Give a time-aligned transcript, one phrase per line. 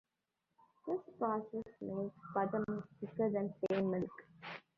[0.87, 4.11] This process makes buttermilk thicker than plain milk.